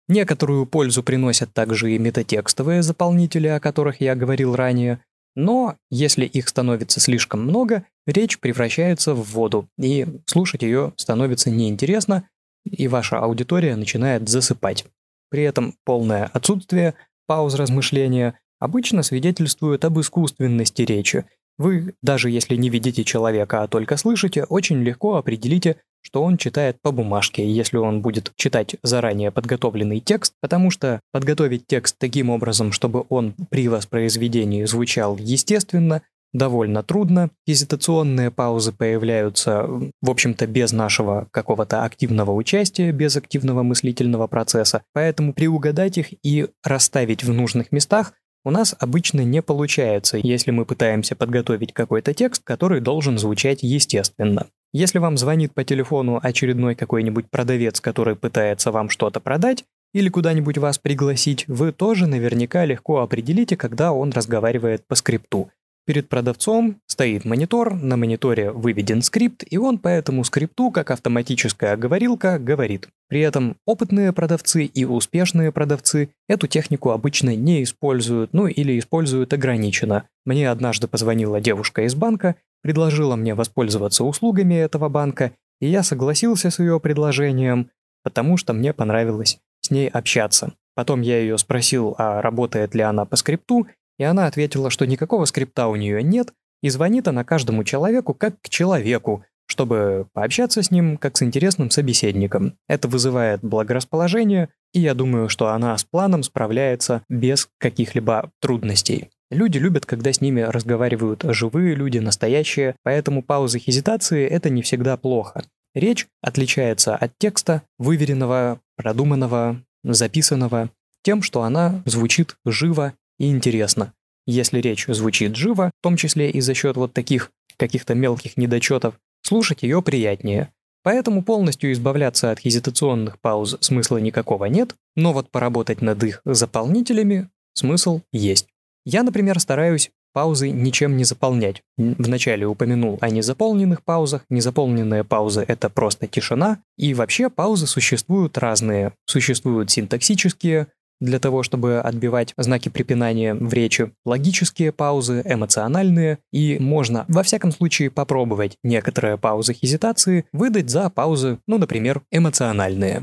Некоторую 0.08 0.66
пользу 0.66 1.02
приносят 1.02 1.52
также 1.52 1.92
и 1.92 1.98
метатекстовые 1.98 2.82
заполнители, 2.82 3.46
о 3.46 3.60
которых 3.60 4.00
я 4.00 4.14
говорил 4.16 4.56
ранее, 4.56 5.00
но 5.36 5.76
если 5.90 6.24
их 6.24 6.48
становится 6.48 6.98
слишком 7.00 7.42
много, 7.42 7.84
речь 8.06 8.38
превращается 8.38 9.14
в 9.14 9.22
воду, 9.22 9.68
и 9.78 10.06
слушать 10.26 10.62
ее 10.62 10.92
становится 10.96 11.50
неинтересно, 11.50 12.28
и 12.64 12.88
ваша 12.88 13.18
аудитория 13.18 13.76
начинает 13.76 14.28
засыпать. 14.28 14.84
При 15.30 15.42
этом 15.42 15.74
полное 15.84 16.26
отсутствие 16.26 16.94
пауз 17.26 17.54
размышления 17.54 18.38
обычно 18.58 19.02
свидетельствует 19.02 19.84
об 19.84 19.98
искусственности 20.00 20.82
речи. 20.82 21.24
Вы, 21.58 21.94
даже 22.02 22.30
если 22.30 22.56
не 22.56 22.70
видите 22.70 23.04
человека, 23.04 23.62
а 23.62 23.68
только 23.68 23.96
слышите, 23.96 24.44
очень 24.44 24.82
легко 24.82 25.16
определите, 25.16 25.76
что 26.02 26.22
он 26.22 26.38
читает 26.38 26.78
по 26.80 26.90
бумажке, 26.90 27.46
если 27.48 27.76
он 27.76 28.00
будет 28.00 28.32
читать 28.36 28.76
заранее 28.82 29.30
подготовленный 29.30 30.00
текст, 30.00 30.34
потому 30.40 30.70
что 30.70 31.00
подготовить 31.12 31.66
текст 31.66 31.96
таким 31.98 32.30
образом, 32.30 32.72
чтобы 32.72 33.04
он 33.10 33.34
при 33.50 33.68
воспроизведении 33.68 34.64
звучал 34.64 35.16
естественно, 35.18 36.02
довольно 36.32 36.82
трудно. 36.82 37.30
Хезитационные 37.48 38.30
паузы 38.30 38.72
появляются, 38.72 39.66
в 39.66 40.10
общем-то, 40.10 40.46
без 40.46 40.72
нашего 40.72 41.28
какого-то 41.30 41.84
активного 41.84 42.32
участия, 42.32 42.92
без 42.92 43.16
активного 43.16 43.62
мыслительного 43.62 44.26
процесса, 44.26 44.82
поэтому 44.92 45.32
приугадать 45.32 45.98
их 45.98 46.08
и 46.24 46.48
расставить 46.62 47.24
в 47.24 47.32
нужных 47.32 47.72
местах 47.72 48.12
у 48.42 48.50
нас 48.50 48.74
обычно 48.78 49.20
не 49.20 49.42
получается, 49.42 50.16
если 50.16 50.50
мы 50.50 50.64
пытаемся 50.64 51.14
подготовить 51.14 51.74
какой-то 51.74 52.14
текст, 52.14 52.42
который 52.42 52.80
должен 52.80 53.18
звучать 53.18 53.62
естественно. 53.62 54.46
Если 54.72 54.98
вам 54.98 55.18
звонит 55.18 55.52
по 55.52 55.62
телефону 55.62 56.18
очередной 56.22 56.74
какой-нибудь 56.74 57.28
продавец, 57.28 57.80
который 57.80 58.16
пытается 58.16 58.72
вам 58.72 58.88
что-то 58.88 59.20
продать, 59.20 59.64
или 59.92 60.08
куда-нибудь 60.08 60.56
вас 60.56 60.78
пригласить, 60.78 61.46
вы 61.48 61.72
тоже 61.72 62.06
наверняка 62.06 62.64
легко 62.64 63.00
определите, 63.00 63.56
когда 63.56 63.92
он 63.92 64.10
разговаривает 64.10 64.86
по 64.86 64.94
скрипту. 64.94 65.50
Перед 65.86 66.08
продавцом 66.08 66.80
стоит 66.86 67.24
монитор, 67.24 67.74
на 67.74 67.96
мониторе 67.96 68.52
выведен 68.52 69.02
скрипт, 69.02 69.44
и 69.48 69.56
он 69.56 69.78
по 69.78 69.88
этому 69.88 70.24
скрипту, 70.24 70.70
как 70.70 70.90
автоматическая 70.90 71.76
говорилка, 71.76 72.38
говорит. 72.38 72.88
При 73.08 73.20
этом 73.20 73.56
опытные 73.66 74.12
продавцы 74.12 74.64
и 74.64 74.84
успешные 74.84 75.50
продавцы 75.50 76.10
эту 76.28 76.46
технику 76.46 76.90
обычно 76.90 77.34
не 77.34 77.62
используют, 77.62 78.32
ну 78.32 78.46
или 78.46 78.78
используют 78.78 79.32
ограниченно. 79.32 80.04
Мне 80.24 80.50
однажды 80.50 80.86
позвонила 80.86 81.40
девушка 81.40 81.82
из 81.82 81.94
банка, 81.94 82.36
предложила 82.62 83.16
мне 83.16 83.34
воспользоваться 83.34 84.04
услугами 84.04 84.54
этого 84.54 84.88
банка, 84.88 85.32
и 85.60 85.66
я 85.66 85.82
согласился 85.82 86.50
с 86.50 86.58
ее 86.58 86.78
предложением, 86.78 87.70
потому 88.02 88.36
что 88.36 88.52
мне 88.52 88.72
понравилось 88.72 89.38
с 89.62 89.70
ней 89.70 89.88
общаться. 89.88 90.52
Потом 90.74 91.00
я 91.00 91.18
ее 91.18 91.36
спросил, 91.36 91.94
а 91.98 92.22
работает 92.22 92.74
ли 92.74 92.82
она 92.82 93.04
по 93.04 93.16
скрипту, 93.16 93.66
и 94.00 94.02
она 94.02 94.26
ответила, 94.26 94.70
что 94.70 94.86
никакого 94.86 95.26
скрипта 95.26 95.66
у 95.66 95.76
нее 95.76 96.02
нет, 96.02 96.32
и 96.62 96.70
звонит 96.70 97.06
она 97.06 97.22
каждому 97.22 97.64
человеку 97.64 98.14
как 98.14 98.40
к 98.40 98.48
человеку, 98.48 99.26
чтобы 99.44 100.06
пообщаться 100.14 100.62
с 100.62 100.70
ним 100.70 100.96
как 100.96 101.18
с 101.18 101.22
интересным 101.22 101.70
собеседником. 101.70 102.54
Это 102.66 102.88
вызывает 102.88 103.40
благорасположение, 103.42 104.48
и 104.72 104.80
я 104.80 104.94
думаю, 104.94 105.28
что 105.28 105.48
она 105.48 105.76
с 105.76 105.84
планом 105.84 106.22
справляется 106.22 107.02
без 107.10 107.50
каких-либо 107.58 108.30
трудностей. 108.40 109.10
Люди 109.30 109.58
любят, 109.58 109.84
когда 109.84 110.14
с 110.14 110.22
ними 110.22 110.40
разговаривают 110.40 111.22
живые 111.28 111.74
люди, 111.74 111.98
настоящие, 111.98 112.76
поэтому 112.82 113.22
паузы 113.22 113.58
хезитации– 113.58 114.26
это 114.30 114.48
не 114.48 114.62
всегда 114.62 114.96
плохо. 114.96 115.44
Речь 115.74 116.06
отличается 116.22 116.96
от 116.96 117.12
текста, 117.18 117.62
выверенного, 117.78 118.60
продуманного, 118.76 119.62
записанного, 119.84 120.70
тем, 121.02 121.22
что 121.22 121.42
она 121.42 121.82
звучит 121.84 122.36
живо 122.46 122.94
и 123.20 123.28
интересно. 123.28 123.92
Если 124.26 124.60
речь 124.60 124.86
звучит 124.88 125.36
живо, 125.36 125.70
в 125.78 125.82
том 125.82 125.96
числе 125.96 126.30
и 126.30 126.40
за 126.40 126.54
счет 126.54 126.76
вот 126.76 126.92
таких 126.92 127.30
каких-то 127.56 127.94
мелких 127.94 128.36
недочетов, 128.36 128.94
слушать 129.22 129.62
ее 129.62 129.82
приятнее. 129.82 130.52
Поэтому 130.82 131.22
полностью 131.22 131.70
избавляться 131.72 132.30
от 132.30 132.40
хезитационных 132.40 133.20
пауз 133.20 133.58
смысла 133.60 133.98
никакого 133.98 134.46
нет, 134.46 134.74
но 134.96 135.12
вот 135.12 135.30
поработать 135.30 135.82
над 135.82 136.02
их 136.02 136.22
заполнителями 136.24 137.28
смысл 137.52 138.00
есть. 138.12 138.46
Я, 138.86 139.02
например, 139.02 139.38
стараюсь 139.38 139.90
паузы 140.12 140.50
ничем 140.50 140.96
не 140.96 141.04
заполнять. 141.04 141.62
Вначале 141.76 142.46
упомянул 142.46 142.98
о 143.02 143.10
незаполненных 143.10 143.84
паузах. 143.84 144.24
Незаполненные 144.30 145.04
паузы— 145.04 145.44
это 145.48 145.68
просто 145.68 146.06
тишина. 146.06 146.62
И 146.78 146.94
вообще 146.94 147.28
паузы 147.28 147.66
существуют 147.66 148.38
разные. 148.38 148.94
Существуют 149.04 149.70
синтаксические, 149.70 150.68
для 151.00 151.18
того, 151.18 151.42
чтобы 151.42 151.80
отбивать 151.80 152.34
знаки 152.36 152.68
препинания 152.68 153.34
в 153.34 153.52
речи, 153.52 153.92
логические 154.04 154.72
паузы, 154.72 155.22
эмоциональные, 155.24 156.18
и 156.32 156.58
можно, 156.58 157.04
во 157.08 157.22
всяком 157.22 157.52
случае, 157.52 157.90
попробовать 157.90 158.56
некоторые 158.62 159.18
паузы 159.18 159.54
хезитации 159.54 160.26
выдать 160.32 160.70
за 160.70 160.90
паузы, 160.90 161.38
ну, 161.46 161.58
например, 161.58 162.02
эмоциональные. 162.10 163.02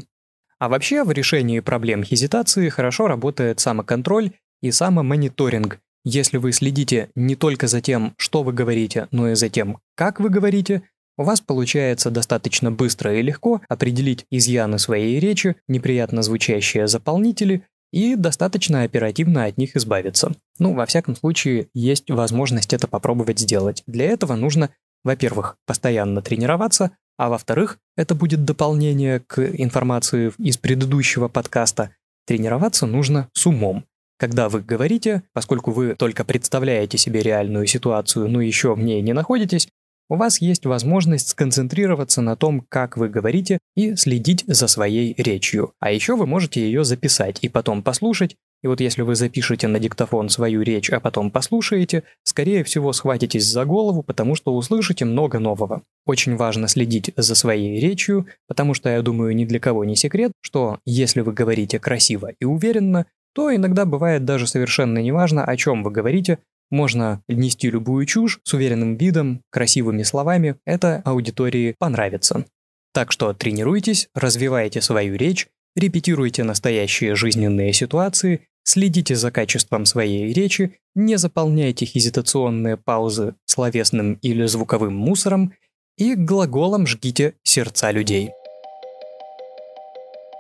А 0.60 0.70
вообще 0.70 1.04
в 1.04 1.12
решении 1.12 1.60
проблем 1.60 2.04
хезитации 2.04 2.70
хорошо 2.70 3.08
работает 3.08 3.60
самоконтроль 3.60 4.32
и 4.62 4.72
самомониторинг. 4.72 5.80
Если 6.04 6.38
вы 6.38 6.52
следите 6.52 7.10
не 7.16 7.36
только 7.36 7.68
за 7.68 7.82
тем, 7.82 8.14
что 8.18 8.44
вы 8.44 8.54
говорите, 8.54 9.08
но 9.12 9.30
и 9.30 9.36
за 9.36 9.50
тем, 9.50 9.80
как 9.96 10.20
вы 10.20 10.30
говорите, 10.30 10.84
у 11.18 11.24
вас 11.24 11.42
получается 11.42 12.12
достаточно 12.12 12.72
быстро 12.72 13.14
и 13.14 13.22
легко 13.22 13.62
определить 13.68 14.26
изъяны 14.30 14.78
своей 14.78 15.20
речи, 15.20 15.56
неприятно 15.68 16.22
звучащие 16.22 16.88
заполнители 16.88 17.64
и 17.92 18.16
достаточно 18.16 18.84
оперативно 18.84 19.46
от 19.46 19.58
них 19.58 19.76
избавиться. 19.76 20.34
Ну, 20.60 20.74
во 20.74 20.86
всяком 20.86 21.16
случае, 21.16 21.68
есть 21.74 22.10
возможность 22.10 22.74
это 22.74 22.88
попробовать 22.88 23.40
сделать. 23.40 23.84
Для 23.88 24.06
этого 24.06 24.36
нужно, 24.36 24.70
во-первых, 25.04 25.58
постоянно 25.66 26.22
тренироваться, 26.22 26.92
а 27.18 27.30
во-вторых, 27.30 27.80
это 27.96 28.14
будет 28.14 28.46
дополнение 28.46 29.20
к 29.20 29.40
информации 29.40 30.32
из 30.38 30.58
предыдущего 30.58 31.28
подкаста. 31.28 31.92
Тренироваться 32.26 32.86
нужно 32.86 33.30
с 33.34 33.46
умом. 33.46 33.86
Когда 34.20 34.50
вы 34.50 34.62
говорите, 34.62 35.24
поскольку 35.34 35.72
вы 35.72 35.96
только 35.96 36.26
представляете 36.26 36.98
себе 36.98 37.22
реальную 37.22 37.68
ситуацию, 37.68 38.28
но 38.28 38.42
еще 38.42 38.74
в 38.74 38.80
ней 38.80 39.02
не 39.02 39.14
находитесь, 39.14 39.70
у 40.10 40.16
вас 40.16 40.42
есть 40.42 40.66
возможность 40.66 41.30
сконцентрироваться 41.30 42.22
на 42.22 42.36
том, 42.36 42.66
как 42.70 42.98
вы 42.98 43.10
говорите, 43.10 43.60
и 43.76 43.96
следить 43.96 44.44
за 44.48 44.68
своей 44.68 45.14
речью. 45.18 45.74
А 45.80 45.92
еще 45.92 46.16
вы 46.16 46.26
можете 46.26 46.62
ее 46.62 46.84
записать 46.84 47.40
и 47.42 47.50
потом 47.50 47.84
послушать. 47.84 48.36
И 48.64 48.68
вот 48.68 48.82
если 48.82 49.04
вы 49.04 49.16
запишете 49.16 49.68
на 49.68 49.80
диктофон 49.80 50.30
свою 50.30 50.64
речь, 50.64 50.90
а 50.90 51.00
потом 51.00 51.30
послушаете, 51.30 52.04
скорее 52.24 52.64
всего 52.64 52.92
схватитесь 52.92 53.46
за 53.46 53.66
голову, 53.66 54.02
потому 54.02 54.34
что 54.34 54.56
услышите 54.56 55.06
много 55.06 55.38
нового. 55.40 55.84
Очень 56.06 56.36
важно 56.36 56.68
следить 56.68 57.12
за 57.16 57.36
своей 57.36 57.80
речью, 57.80 58.26
потому 58.48 58.74
что 58.74 58.90
я 58.90 59.02
думаю, 59.02 59.36
ни 59.36 59.46
для 59.46 59.60
кого 59.60 59.86
не 59.86 59.96
секрет, 59.96 60.32
что 60.42 60.80
если 60.86 61.22
вы 61.22 61.34
говорите 61.34 61.80
красиво 61.80 62.32
и 62.40 62.46
уверенно, 62.46 63.06
то 63.36 63.54
иногда 63.54 63.86
бывает 63.86 64.26
даже 64.26 64.48
совершенно 64.48 64.98
неважно, 64.98 65.46
о 65.46 65.56
чем 65.56 65.84
вы 65.84 65.92
говорите, 65.92 66.40
можно 66.70 67.22
нести 67.28 67.70
любую 67.70 68.06
чушь 68.06 68.40
с 68.44 68.54
уверенным 68.54 68.98
видом, 68.98 69.42
красивыми 69.50 70.04
словами, 70.04 70.56
это 70.66 71.02
аудитории 71.06 71.76
понравится. 71.78 72.46
Так 72.94 73.12
что 73.12 73.34
тренируйтесь, 73.34 74.10
развивайте 74.16 74.82
свою 74.82 75.16
речь, 75.16 75.48
репетируйте 75.76 76.44
настоящие 76.44 77.16
жизненные 77.16 77.74
ситуации, 77.74 78.48
следите 78.64 79.16
за 79.16 79.32
качеством 79.32 79.86
своей 79.86 80.34
речи, 80.34 80.78
не 80.96 81.18
заполняйте 81.18 81.86
хезитационные 81.86 82.76
паузы 82.76 83.36
словесным 83.46 84.16
или 84.16 84.46
звуковым 84.46 84.96
мусором 84.96 85.54
и 85.98 86.16
глаголом 86.16 86.86
жгите 86.86 87.36
сердца 87.44 87.92
людей. 87.92 88.32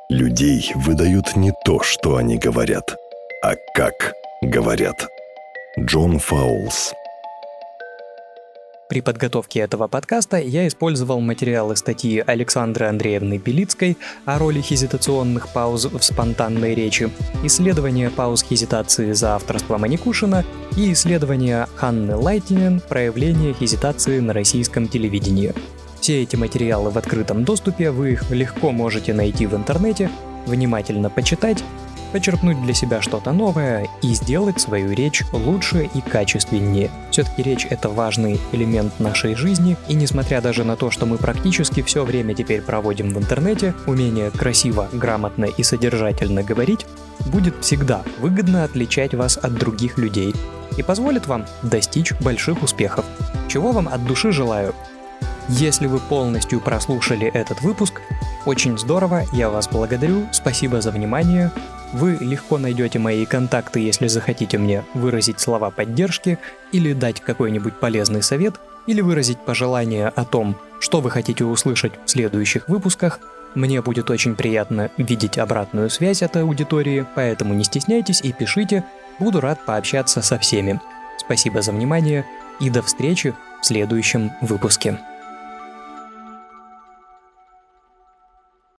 Людей 0.09 0.71
выдают 0.75 1.35
не 1.35 1.51
то, 1.65 1.81
что 1.81 2.15
они 2.15 2.37
говорят, 2.37 2.95
а 3.43 3.55
как 3.75 4.13
говорят. 4.41 5.07
Джон 5.79 6.17
Фаулс 6.17 6.93
при 8.89 9.01
подготовке 9.01 9.59
этого 9.59 9.87
подкаста 9.87 10.37
я 10.37 10.65
использовал 10.67 11.19
материалы 11.19 11.75
статьи 11.75 12.23
Александры 12.25 12.87
Андреевны 12.87 13.37
Белицкой 13.37 13.97
о 14.25 14.39
роли 14.39 14.61
хезитационных 14.61 15.49
пауз 15.49 15.85
в 15.85 16.01
спонтанной 16.01 16.73
речи, 16.73 17.09
исследование 17.43 18.09
пауз 18.09 18.43
хезитации 18.43 19.11
за 19.11 19.35
авторство 19.35 19.77
Маникушина 19.77 20.45
и 20.77 20.93
исследование 20.93 21.67
Ханны 21.75 22.15
Лайтинен 22.15 22.79
«Проявление 22.79 23.53
хезитации 23.53 24.19
на 24.19 24.33
российском 24.33 24.87
телевидении». 24.87 25.53
Все 25.99 26.23
эти 26.23 26.37
материалы 26.37 26.89
в 26.89 26.97
открытом 26.97 27.43
доступе, 27.43 27.91
вы 27.91 28.13
их 28.13 28.31
легко 28.31 28.71
можете 28.71 29.13
найти 29.13 29.45
в 29.45 29.53
интернете, 29.53 30.09
внимательно 30.45 31.09
почитать 31.09 31.61
почерпнуть 32.07 32.61
для 32.61 32.73
себя 32.73 33.01
что-то 33.01 33.31
новое 33.31 33.87
и 34.01 34.13
сделать 34.13 34.59
свою 34.59 34.91
речь 34.93 35.23
лучше 35.31 35.89
и 35.93 36.01
качественнее. 36.01 36.89
Все-таки 37.11 37.43
речь 37.43 37.67
это 37.69 37.89
важный 37.89 38.39
элемент 38.51 38.99
нашей 38.99 39.35
жизни, 39.35 39.77
и 39.87 39.93
несмотря 39.93 40.41
даже 40.41 40.63
на 40.63 40.75
то, 40.75 40.91
что 40.91 41.05
мы 41.05 41.17
практически 41.17 41.81
все 41.81 42.03
время 42.03 42.33
теперь 42.33 42.61
проводим 42.61 43.13
в 43.13 43.17
интернете, 43.17 43.73
умение 43.85 44.31
красиво, 44.31 44.87
грамотно 44.91 45.45
и 45.45 45.63
содержательно 45.63 46.43
говорить 46.43 46.85
будет 47.27 47.55
всегда 47.61 48.03
выгодно 48.19 48.63
отличать 48.63 49.13
вас 49.13 49.37
от 49.37 49.53
других 49.53 49.97
людей 49.97 50.33
и 50.77 50.83
позволит 50.83 51.27
вам 51.27 51.45
достичь 51.63 52.13
больших 52.13 52.63
успехов. 52.63 53.05
Чего 53.47 53.71
вам 53.71 53.87
от 53.87 54.05
души 54.05 54.31
желаю. 54.31 54.73
Если 55.49 55.87
вы 55.87 55.99
полностью 55.99 56.59
прослушали 56.59 57.27
этот 57.27 57.61
выпуск, 57.61 58.01
очень 58.45 58.77
здорово, 58.77 59.23
я 59.31 59.49
вас 59.49 59.67
благодарю, 59.67 60.27
спасибо 60.31 60.81
за 60.81 60.91
внимание. 60.91 61.51
Вы 61.93 62.17
легко 62.19 62.57
найдете 62.57 62.99
мои 62.99 63.25
контакты, 63.25 63.79
если 63.79 64.07
захотите 64.07 64.57
мне 64.57 64.83
выразить 64.93 65.39
слова 65.39 65.71
поддержки 65.71 66.37
или 66.71 66.93
дать 66.93 67.21
какой-нибудь 67.21 67.79
полезный 67.79 68.21
совет, 68.21 68.55
или 68.87 69.01
выразить 69.01 69.39
пожелание 69.39 70.07
о 70.07 70.25
том, 70.25 70.57
что 70.79 71.01
вы 71.01 71.11
хотите 71.11 71.43
услышать 71.43 71.93
в 72.05 72.09
следующих 72.09 72.67
выпусках. 72.67 73.19
Мне 73.55 73.81
будет 73.81 74.09
очень 74.09 74.35
приятно 74.35 74.91
видеть 74.97 75.37
обратную 75.37 75.89
связь 75.89 76.23
от 76.23 76.35
аудитории, 76.37 77.05
поэтому 77.15 77.53
не 77.53 77.63
стесняйтесь 77.63 78.21
и 78.21 78.31
пишите, 78.31 78.83
буду 79.19 79.39
рад 79.41 79.65
пообщаться 79.65 80.21
со 80.21 80.37
всеми. 80.37 80.79
Спасибо 81.17 81.61
за 81.61 81.71
внимание 81.71 82.25
и 82.59 82.69
до 82.69 82.81
встречи 82.81 83.33
в 83.61 83.65
следующем 83.65 84.31
выпуске. 84.41 84.99